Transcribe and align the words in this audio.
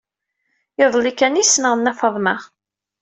Iḍelli 0.83 1.13
kan 1.13 1.39
ay 1.39 1.45
ssneɣ 1.47 1.73
Nna 1.75 1.93
Faḍma. 1.99 2.35